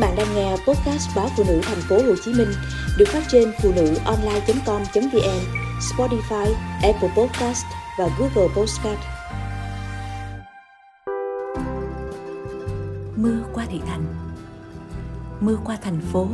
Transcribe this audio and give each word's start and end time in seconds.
bạn 0.00 0.16
đang 0.16 0.34
nghe 0.34 0.50
podcast 0.50 1.16
báo 1.16 1.28
phụ 1.36 1.44
nữ 1.48 1.60
thành 1.62 1.80
phố 1.88 1.96
Hồ 1.96 2.14
Chí 2.24 2.34
Minh 2.34 2.48
được 2.98 3.08
phát 3.08 3.22
trên 3.28 3.52
phụ 3.62 3.72
nữ 3.76 3.94
online.com.vn, 4.04 5.40
Spotify, 5.80 6.52
Apple 6.82 7.08
Podcast 7.16 7.64
và 7.98 8.08
Google 8.18 8.54
Podcast. 8.56 9.00
Mưa 13.16 13.38
qua 13.52 13.66
thị 13.70 13.80
thành. 13.86 14.04
Mưa 15.40 15.56
qua 15.64 15.78
thành 15.82 16.00
phố. 16.00 16.28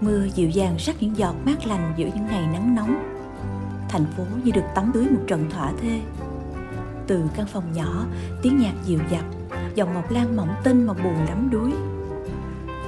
Mưa 0.00 0.24
dịu 0.34 0.50
dàng 0.50 0.76
rắc 0.78 0.96
những 1.00 1.16
giọt 1.16 1.34
mát 1.44 1.66
lành 1.66 1.94
giữa 1.96 2.06
những 2.14 2.26
ngày 2.26 2.46
nắng 2.52 2.74
nóng. 2.74 3.02
Thành 3.88 4.06
phố 4.16 4.24
như 4.44 4.52
được 4.52 4.64
tắm 4.74 4.90
tưới 4.94 5.04
một 5.04 5.22
trận 5.26 5.50
thỏa 5.50 5.72
thê. 5.82 6.00
Từ 7.06 7.22
căn 7.34 7.46
phòng 7.46 7.72
nhỏ, 7.72 8.06
tiếng 8.42 8.58
nhạc 8.58 8.74
dịu 8.84 9.00
dặt 9.10 9.24
Dòng 9.74 9.94
ngọc 9.94 10.10
lan 10.10 10.36
mỏng 10.36 10.54
tinh 10.64 10.86
mà 10.86 10.92
buồn 10.92 11.26
lắm 11.28 11.48
đuối 11.50 11.70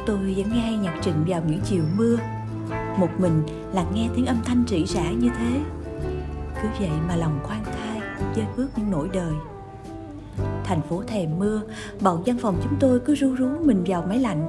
tôi 0.07 0.35
vẫn 0.37 0.47
nghe 0.55 0.77
nhạc 0.77 0.99
trịnh 1.03 1.25
vào 1.27 1.43
những 1.47 1.61
chiều 1.61 1.85
mưa. 1.97 2.17
Một 2.99 3.09
mình 3.19 3.43
là 3.73 3.85
nghe 3.95 4.09
tiếng 4.17 4.27
âm 4.27 4.37
thanh 4.45 4.65
rỉ 4.69 4.85
rả 4.87 5.11
như 5.11 5.29
thế. 5.39 5.61
Cứ 6.63 6.69
vậy 6.81 6.91
mà 7.09 7.17
lòng 7.17 7.41
khoan 7.43 7.65
thai, 7.65 8.01
dơi 8.37 8.47
bước 8.57 8.69
những 8.77 8.91
nỗi 8.91 9.09
đời. 9.13 9.33
Thành 10.65 10.81
phố 10.89 11.03
thèm 11.07 11.39
mưa 11.39 11.63
bọn 12.01 12.23
văn 12.27 12.37
phòng 12.39 12.61
chúng 12.63 12.79
tôi 12.81 13.01
cứ 13.01 13.15
ru 13.15 13.35
rú 13.35 13.49
mình 13.65 13.85
vào 13.87 14.05
máy 14.09 14.19
lạnh. 14.19 14.49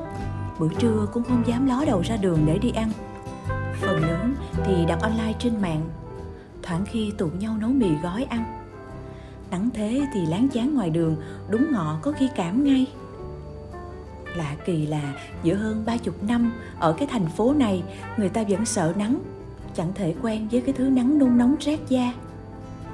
Bữa 0.60 0.70
trưa 0.80 1.08
cũng 1.14 1.24
không 1.24 1.44
dám 1.48 1.66
ló 1.66 1.84
đầu 1.86 2.02
ra 2.02 2.18
đường 2.18 2.40
để 2.46 2.58
đi 2.58 2.72
ăn. 2.72 2.92
Phần 3.82 4.02
lớn 4.02 4.36
thì 4.66 4.86
đặt 4.86 5.02
online 5.02 5.34
trên 5.40 5.62
mạng. 5.62 5.82
Thoảng 6.64 6.86
khi 6.86 7.12
tụ 7.18 7.28
nhau 7.40 7.58
nấu 7.62 7.70
mì 7.70 7.90
gói 8.04 8.24
ăn. 8.24 8.66
Nắng 9.52 9.70
thế 9.74 10.08
thì 10.14 10.26
láng 10.26 10.48
chán 10.54 10.76
ngoài 10.76 10.90
đường, 10.90 11.16
đúng 11.50 11.72
ngọ 11.72 11.98
có 12.02 12.12
khi 12.12 12.30
cảm 12.36 12.64
ngay. 12.64 12.88
Lạ 14.36 14.56
kỳ 14.66 14.88
là 14.88 15.14
giữa 15.44 15.56
hơn 15.56 15.84
ba 15.86 15.98
chục 15.98 16.24
năm 16.24 16.54
ở 16.80 16.94
cái 16.94 17.08
thành 17.12 17.28
phố 17.28 17.54
này 17.54 17.84
người 18.18 18.30
ta 18.30 18.44
vẫn 18.50 18.66
sợ 18.66 18.94
nắng, 18.98 19.20
chẳng 19.76 19.92
thể 19.96 20.14
quen 20.22 20.48
với 20.52 20.62
cái 20.62 20.74
thứ 20.74 20.84
nắng 20.84 21.20
nung 21.20 21.38
nóng 21.38 21.56
rát 21.62 21.80
da. 21.90 22.14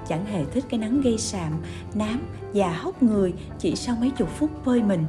Chẳng 0.08 0.26
hề 0.26 0.46
thích 0.46 0.66
cái 0.70 0.80
nắng 0.80 1.02
gây 1.02 1.18
sạm, 1.18 1.54
nám 1.94 2.20
và 2.54 2.74
hốc 2.74 3.04
người 3.04 3.34
chỉ 3.60 3.76
sau 3.76 3.96
mấy 4.00 4.10
chục 4.10 4.30
phút 4.30 4.50
phơi 4.66 4.84
mình. 4.84 5.06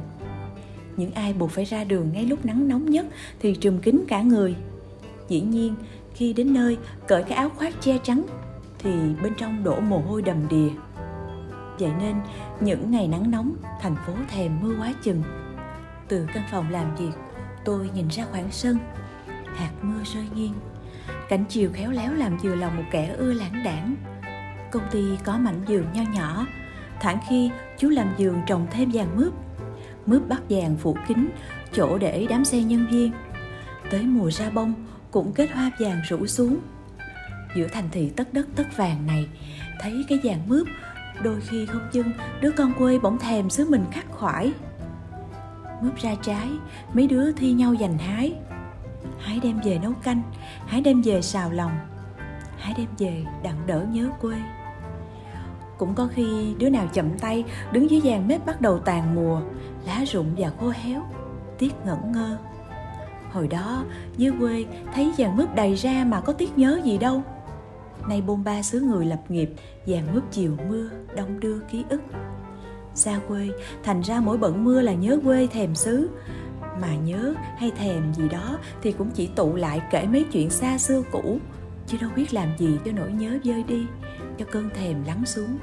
Những 0.97 1.11
ai 1.11 1.33
buộc 1.33 1.51
phải 1.51 1.65
ra 1.65 1.83
đường 1.83 2.09
ngay 2.13 2.25
lúc 2.25 2.45
nắng 2.45 2.67
nóng 2.67 2.85
nhất 2.85 3.05
thì 3.39 3.55
trùm 3.55 3.79
kín 3.79 4.01
cả 4.07 4.21
người. 4.21 4.55
Dĩ 5.27 5.41
nhiên, 5.41 5.75
khi 6.13 6.33
đến 6.33 6.53
nơi 6.53 6.77
cởi 7.07 7.23
cái 7.23 7.37
áo 7.37 7.49
khoác 7.49 7.81
che 7.81 7.97
chắn 7.97 8.23
thì 8.79 8.91
bên 9.23 9.33
trong 9.37 9.63
đổ 9.63 9.79
mồ 9.79 9.97
hôi 9.97 10.21
đầm 10.21 10.47
đìa. 10.49 10.69
Vậy 11.79 11.91
nên, 11.99 12.15
những 12.59 12.91
ngày 12.91 13.07
nắng 13.07 13.31
nóng, 13.31 13.55
thành 13.81 13.95
phố 14.05 14.13
thèm 14.29 14.51
mưa 14.61 14.75
quá 14.79 14.93
chừng 15.03 15.23
từ 16.11 16.27
căn 16.33 16.43
phòng 16.51 16.71
làm 16.71 16.95
việc, 16.95 17.11
tôi 17.65 17.89
nhìn 17.93 18.07
ra 18.07 18.25
khoảng 18.31 18.51
sân. 18.51 18.77
Hạt 19.55 19.71
mưa 19.81 20.03
rơi 20.13 20.25
nghiêng. 20.35 20.53
Cảnh 21.29 21.45
chiều 21.49 21.69
khéo 21.73 21.91
léo 21.91 22.13
làm 22.13 22.37
vừa 22.37 22.55
lòng 22.55 22.77
một 22.77 22.83
kẻ 22.91 23.15
ưa 23.17 23.33
lãng 23.33 23.63
đảng. 23.65 23.95
Công 24.71 24.83
ty 24.91 25.03
có 25.23 25.37
mảnh 25.37 25.61
giường 25.67 25.85
nho 25.93 26.01
nhỏ. 26.13 26.45
Thoảng 27.01 27.19
khi 27.29 27.51
chú 27.77 27.89
làm 27.89 28.13
giường 28.17 28.41
trồng 28.47 28.67
thêm 28.71 28.89
vàng 28.93 29.17
mướp. 29.17 29.33
Mướp 30.05 30.27
bắt 30.27 30.41
vàng 30.49 30.77
phủ 30.77 30.97
kín, 31.07 31.29
chỗ 31.73 31.97
để 31.97 32.27
đám 32.29 32.45
xe 32.45 32.59
nhân 32.59 32.87
viên. 32.91 33.11
Tới 33.91 34.03
mùa 34.03 34.31
ra 34.31 34.49
bông, 34.49 34.73
cũng 35.11 35.33
kết 35.33 35.51
hoa 35.51 35.71
vàng 35.79 36.01
rủ 36.09 36.27
xuống. 36.27 36.59
Giữa 37.55 37.67
thành 37.67 37.89
thị 37.91 38.11
tất 38.15 38.33
đất 38.33 38.47
tất 38.55 38.77
vàng 38.77 39.07
này, 39.07 39.27
thấy 39.81 40.05
cái 40.09 40.19
vàng 40.23 40.41
mướp, 40.47 40.67
đôi 41.23 41.41
khi 41.41 41.65
không 41.65 41.89
chân 41.91 42.11
đứa 42.41 42.51
con 42.51 42.73
quê 42.73 42.99
bỗng 42.99 43.19
thèm 43.19 43.49
xứ 43.49 43.65
mình 43.69 43.85
khắc 43.91 44.11
khoải 44.11 44.53
mướp 45.81 45.95
ra 45.95 46.15
trái, 46.21 46.49
mấy 46.93 47.07
đứa 47.07 47.31
thi 47.31 47.53
nhau 47.53 47.75
giành 47.79 47.97
hái. 47.97 48.33
Hái 49.19 49.39
đem 49.43 49.59
về 49.63 49.79
nấu 49.83 49.93
canh, 49.93 50.21
hái 50.65 50.81
đem 50.81 51.01
về 51.01 51.21
xào 51.21 51.51
lòng, 51.51 51.71
hái 52.57 52.73
đem 52.77 52.87
về 52.97 53.25
đặng 53.43 53.67
đỡ 53.67 53.85
nhớ 53.91 54.09
quê. 54.21 54.37
Cũng 55.77 55.95
có 55.95 56.07
khi 56.13 56.55
đứa 56.59 56.69
nào 56.69 56.87
chậm 56.93 57.19
tay, 57.19 57.43
đứng 57.71 57.89
dưới 57.89 58.01
giàn 58.01 58.27
bếp 58.27 58.45
bắt 58.45 58.61
đầu 58.61 58.79
tàn 58.79 59.15
mùa, 59.15 59.41
lá 59.85 60.03
rụng 60.05 60.35
và 60.37 60.51
khô 60.59 60.69
héo, 60.69 61.01
tiếc 61.57 61.73
ngẩn 61.85 62.11
ngơ. 62.11 62.37
Hồi 63.31 63.47
đó, 63.47 63.85
dưới 64.17 64.31
quê, 64.39 64.65
thấy 64.93 65.13
giàn 65.17 65.37
mướp 65.37 65.55
đầy 65.55 65.75
ra 65.75 66.05
mà 66.07 66.21
có 66.21 66.33
tiếc 66.33 66.57
nhớ 66.57 66.81
gì 66.83 66.97
đâu. 66.97 67.23
Nay 68.07 68.21
bôn 68.21 68.43
ba 68.43 68.61
xứ 68.61 68.79
người 68.79 69.05
lập 69.05 69.21
nghiệp 69.29 69.53
giàn 69.85 70.13
mướp 70.13 70.23
chiều 70.31 70.57
mưa, 70.69 70.89
đông 71.15 71.39
đưa 71.39 71.59
ký 71.59 71.85
ức 71.89 72.01
xa 72.95 73.19
quê, 73.27 73.49
thành 73.83 74.01
ra 74.01 74.19
mỗi 74.19 74.37
bận 74.37 74.63
mưa 74.63 74.81
là 74.81 74.93
nhớ 74.93 75.19
quê 75.23 75.47
thèm 75.47 75.75
xứ. 75.75 76.09
Mà 76.81 76.95
nhớ 76.95 77.33
hay 77.57 77.71
thèm 77.71 78.13
gì 78.13 78.29
đó 78.29 78.57
thì 78.81 78.91
cũng 78.91 79.11
chỉ 79.11 79.27
tụ 79.27 79.55
lại 79.55 79.81
kể 79.91 80.05
mấy 80.11 80.25
chuyện 80.31 80.49
xa 80.49 80.77
xưa 80.77 81.01
cũ. 81.11 81.39
Chứ 81.87 81.97
đâu 82.01 82.09
biết 82.15 82.33
làm 82.33 82.57
gì 82.57 82.77
cho 82.85 82.91
nỗi 82.91 83.11
nhớ 83.11 83.37
rơi 83.43 83.63
đi, 83.63 83.85
cho 84.37 84.45
cơn 84.51 84.69
thèm 84.69 85.03
lắng 85.03 85.25
xuống. 85.25 85.57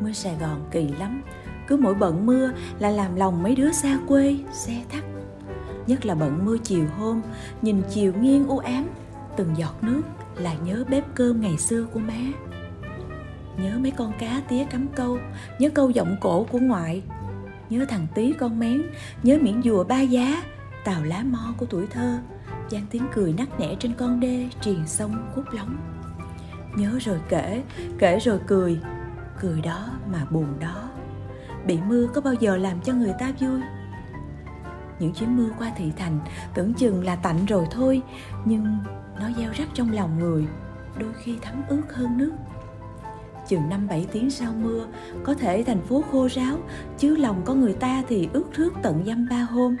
Mưa 0.00 0.12
sài 0.12 0.36
gòn 0.40 0.68
kỳ 0.70 0.88
lắm, 0.88 1.22
cứ 1.68 1.76
mỗi 1.76 1.94
bận 1.94 2.26
mưa 2.26 2.50
là 2.78 2.90
làm 2.90 3.16
lòng 3.16 3.42
mấy 3.42 3.54
đứa 3.54 3.72
xa 3.72 3.98
quê, 4.08 4.36
xe 4.52 4.82
thắt. 4.88 5.04
Nhất 5.86 6.06
là 6.06 6.14
bận 6.14 6.44
mưa 6.44 6.56
chiều 6.58 6.84
hôm, 6.98 7.20
nhìn 7.62 7.82
chiều 7.90 8.12
nghiêng 8.20 8.48
u 8.48 8.58
ám, 8.58 8.86
từng 9.36 9.56
giọt 9.56 9.74
nước 9.82 10.02
là 10.36 10.54
nhớ 10.54 10.84
bếp 10.88 11.04
cơm 11.14 11.40
ngày 11.40 11.58
xưa 11.58 11.84
của 11.84 12.00
má 12.00 12.20
nhớ 13.56 13.78
mấy 13.78 13.90
con 13.90 14.12
cá 14.18 14.42
tía 14.48 14.64
cắm 14.64 14.88
câu, 14.94 15.18
nhớ 15.58 15.70
câu 15.74 15.90
giọng 15.90 16.16
cổ 16.20 16.46
của 16.50 16.58
ngoại. 16.58 17.02
Nhớ 17.70 17.84
thằng 17.88 18.06
tí 18.14 18.32
con 18.32 18.58
mén, 18.58 18.82
nhớ 19.22 19.38
miệng 19.42 19.62
dùa 19.64 19.84
ba 19.84 20.00
giá 20.00 20.42
tàu 20.84 21.04
lá 21.04 21.22
mo 21.22 21.54
của 21.58 21.66
tuổi 21.66 21.86
thơ. 21.86 22.18
Gian 22.70 22.86
tiếng 22.90 23.06
cười 23.14 23.32
nắc 23.32 23.60
nẻ 23.60 23.74
trên 23.80 23.92
con 23.94 24.20
đê 24.20 24.48
triền 24.60 24.86
sông 24.86 25.30
khúc 25.34 25.44
lóng. 25.52 25.76
Nhớ 26.76 26.98
rồi 27.00 27.18
kể 27.28 27.62
kể 27.98 28.18
rồi 28.18 28.38
cười 28.46 28.80
cười 29.40 29.60
đó 29.60 29.88
mà 30.12 30.24
buồn 30.30 30.46
đó. 30.60 30.88
Bị 31.66 31.78
mưa 31.88 32.06
có 32.14 32.20
bao 32.20 32.34
giờ 32.34 32.56
làm 32.56 32.80
cho 32.80 32.92
người 32.92 33.12
ta 33.18 33.32
vui? 33.40 33.60
Những 34.98 35.12
chuyến 35.12 35.36
mưa 35.36 35.48
qua 35.58 35.72
thị 35.76 35.92
thành 35.96 36.20
tưởng 36.54 36.74
chừng 36.74 37.04
là 37.04 37.16
tạnh 37.16 37.46
rồi 37.46 37.66
thôi, 37.70 38.02
nhưng 38.44 38.78
nó 39.20 39.28
gieo 39.36 39.50
rắc 39.54 39.68
trong 39.74 39.92
lòng 39.92 40.18
người, 40.18 40.46
đôi 40.98 41.12
khi 41.22 41.38
thấm 41.42 41.62
ướt 41.68 41.82
hơn 41.94 42.18
nước 42.18 42.32
chừng 43.54 43.68
năm 43.68 43.86
bảy 43.88 44.06
tiếng 44.12 44.30
sau 44.30 44.52
mưa. 44.62 44.86
Có 45.22 45.34
thể 45.34 45.64
thành 45.66 45.82
phố 45.82 46.04
khô 46.10 46.28
ráo, 46.28 46.58
chứ 46.98 47.16
lòng 47.16 47.42
có 47.44 47.54
người 47.54 47.72
ta 47.72 48.02
thì 48.08 48.28
ướt 48.32 48.44
rước 48.52 48.72
tận 48.82 49.02
dăm 49.06 49.26
ba 49.30 49.36
hôm. 49.36 49.76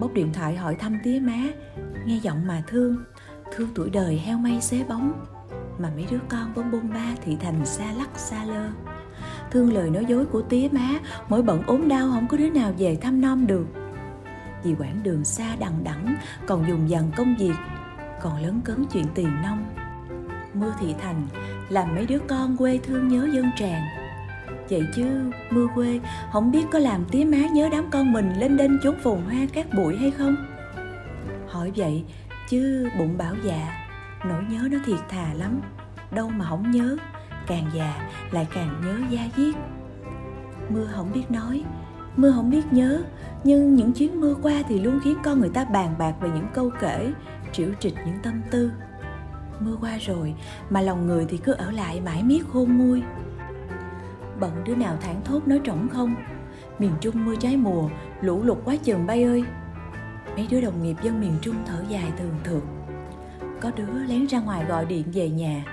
Bốc 0.00 0.14
điện 0.14 0.32
thoại 0.32 0.56
hỏi 0.56 0.74
thăm 0.74 0.98
tía 1.02 1.20
má, 1.20 1.38
nghe 2.06 2.16
giọng 2.22 2.46
mà 2.46 2.62
thương. 2.66 2.96
Thương 3.54 3.68
tuổi 3.74 3.90
đời 3.90 4.18
heo 4.18 4.38
may 4.38 4.60
xế 4.60 4.84
bóng, 4.88 5.24
mà 5.78 5.90
mấy 5.94 6.06
đứa 6.10 6.18
con 6.28 6.52
bông 6.54 6.70
bông 6.70 6.90
ba 6.94 7.14
thị 7.24 7.36
thành 7.40 7.66
xa 7.66 7.92
lắc 7.92 8.18
xa 8.18 8.44
lơ. 8.44 8.70
Thương 9.50 9.72
lời 9.72 9.90
nói 9.90 10.04
dối 10.08 10.24
của 10.24 10.42
tía 10.42 10.68
má, 10.72 10.88
mỗi 11.28 11.42
bận 11.42 11.62
ốm 11.66 11.88
đau 11.88 12.10
không 12.10 12.26
có 12.26 12.36
đứa 12.36 12.50
nào 12.50 12.72
về 12.78 12.96
thăm 12.96 13.20
nom 13.20 13.46
được. 13.46 13.66
Vì 14.62 14.74
quãng 14.74 15.02
đường 15.02 15.24
xa 15.24 15.56
đằng 15.60 15.84
đẵng, 15.84 16.16
còn 16.46 16.68
dùng 16.68 16.88
dần 16.88 17.10
công 17.16 17.34
việc, 17.38 17.56
còn 18.22 18.42
lớn 18.42 18.60
cấn 18.64 18.84
chuyện 18.92 19.06
tiền 19.14 19.28
nông 19.42 19.64
mưa 20.54 20.74
thị 20.80 20.94
thành 21.00 21.26
làm 21.68 21.94
mấy 21.94 22.06
đứa 22.06 22.18
con 22.28 22.56
quê 22.56 22.80
thương 22.82 23.08
nhớ 23.08 23.28
dân 23.32 23.50
tràn 23.58 23.82
vậy 24.72 24.86
chứ, 24.94 25.30
mưa 25.50 25.66
quê, 25.74 26.00
không 26.32 26.52
biết 26.52 26.64
có 26.70 26.78
làm 26.78 27.04
tía 27.04 27.24
má 27.24 27.38
nhớ 27.52 27.68
đám 27.72 27.90
con 27.90 28.12
mình 28.12 28.32
lên 28.38 28.56
đên 28.56 28.78
chốn 28.82 28.94
phồn 29.02 29.18
hoa 29.20 29.46
cát 29.52 29.74
bụi 29.74 29.96
hay 29.96 30.10
không? 30.10 30.36
Hỏi 31.48 31.72
vậy, 31.76 32.04
chứ 32.48 32.88
bụng 32.98 33.18
bảo 33.18 33.34
dạ 33.44 33.86
nỗi 34.28 34.44
nhớ 34.50 34.68
nó 34.70 34.78
thiệt 34.84 34.98
thà 35.08 35.34
lắm. 35.34 35.60
Đâu 36.10 36.28
mà 36.28 36.44
không 36.48 36.70
nhớ, 36.70 36.96
càng 37.46 37.70
già 37.74 38.10
lại 38.30 38.46
càng 38.54 38.82
nhớ 38.84 38.96
da 39.10 39.22
diết. 39.36 39.54
Mưa 40.68 40.86
không 40.92 41.12
biết 41.12 41.30
nói, 41.30 41.64
mưa 42.16 42.32
không 42.32 42.50
biết 42.50 42.72
nhớ, 42.72 43.02
nhưng 43.44 43.74
những 43.74 43.92
chuyến 43.92 44.20
mưa 44.20 44.34
qua 44.42 44.62
thì 44.68 44.80
luôn 44.80 45.00
khiến 45.04 45.18
con 45.24 45.40
người 45.40 45.50
ta 45.50 45.64
bàn 45.64 45.94
bạc 45.98 46.14
về 46.20 46.28
những 46.34 46.46
câu 46.54 46.70
kể 46.80 47.12
triệu 47.52 47.68
trịch 47.80 47.94
những 48.06 48.18
tâm 48.22 48.42
tư 48.50 48.70
mưa 49.60 49.76
qua 49.80 49.98
rồi, 49.98 50.34
mà 50.70 50.80
lòng 50.80 51.06
người 51.06 51.26
thì 51.28 51.36
cứ 51.36 51.52
ở 51.52 51.70
lại 51.70 52.00
mãi 52.00 52.22
miết 52.22 52.42
khôn 52.52 52.78
nguôi. 52.78 53.02
Bận 54.40 54.52
đứa 54.64 54.74
nào 54.74 54.96
thảng 55.00 55.24
thốt 55.24 55.48
nói 55.48 55.60
trỏng 55.64 55.88
không? 55.88 56.14
Miền 56.78 56.92
trung 57.00 57.24
mưa 57.24 57.36
trái 57.36 57.56
mùa, 57.56 57.88
lũ 58.20 58.42
lụt 58.42 58.58
quá 58.64 58.76
chừng 58.76 59.06
bay 59.06 59.22
ơi. 59.22 59.44
Mấy 60.36 60.46
đứa 60.50 60.60
đồng 60.60 60.82
nghiệp 60.82 60.96
dân 61.02 61.20
miền 61.20 61.32
trung 61.40 61.56
thở 61.66 61.84
dài 61.88 62.12
thường 62.18 62.34
thượt. 62.44 62.62
Có 63.60 63.70
đứa 63.76 64.04
lén 64.06 64.26
ra 64.26 64.40
ngoài 64.40 64.64
gọi 64.64 64.86
điện 64.86 65.04
về 65.12 65.28
nhà. 65.28 65.64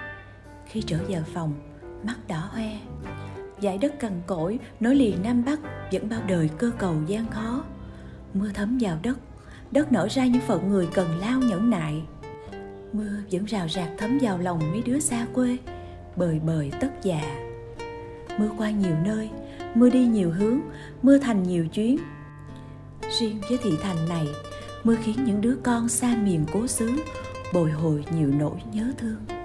Khi 0.66 0.82
trở 0.82 1.00
vào 1.08 1.22
phòng, 1.34 1.54
mắt 2.04 2.16
đỏ 2.28 2.50
hoe. 2.52 2.78
Dải 3.62 3.78
đất 3.78 4.00
cằn 4.00 4.22
cỗi, 4.28 4.60
nối 4.80 4.96
liền 4.96 5.24
nam 5.24 5.46
bắc, 5.46 5.60
vẫn 5.92 6.10
bao 6.10 6.22
đời 6.28 6.50
cơ 6.58 6.72
cầu 6.78 6.96
gian 7.08 7.28
khó. 7.28 7.64
Mưa 8.34 8.50
thấm 8.54 8.78
vào 8.82 8.98
đất 9.04 9.18
đất 9.72 9.92
nở 9.92 10.08
ra 10.12 10.26
những 10.26 10.42
phận 10.42 10.70
người 10.70 10.88
cần 10.94 11.20
lao 11.20 11.40
nhẫn 11.40 11.70
nại 11.70 12.04
mưa 12.94 13.12
vẫn 13.32 13.46
rào 13.46 13.68
rạc 13.68 13.90
thấm 13.98 14.18
vào 14.22 14.38
lòng 14.38 14.60
mấy 14.72 14.82
đứa 14.82 15.00
xa 15.00 15.28
quê, 15.34 15.58
bời 16.16 16.40
bời 16.40 16.72
tất 16.80 16.90
già 17.04 17.50
mưa 18.40 18.50
qua 18.58 18.70
nhiều 18.70 18.96
nơi, 19.06 19.30
mưa 19.76 19.90
đi 19.90 20.06
nhiều 20.06 20.32
hướng, 20.32 20.60
mưa 21.02 21.18
thành 21.18 21.44
nhiều 21.44 21.68
chuyến. 21.68 21.98
Riêng 23.20 23.42
với 23.50 23.58
thị 23.64 23.72
thành 23.82 24.10
này, 24.10 24.28
mưa 24.84 24.96
khiến 25.04 25.16
những 25.26 25.42
đứa 25.42 25.56
con 25.64 25.90
xa 25.90 26.18
miền 26.24 26.46
cố 26.54 26.68
xứ 26.68 26.92
bồi 27.54 27.72
hồi 27.72 28.06
nhiều 28.16 28.32
nỗi 28.40 28.58
nhớ 28.74 28.92
thương. 28.98 29.39